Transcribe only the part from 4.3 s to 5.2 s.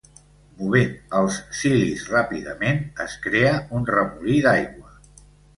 d'aigua.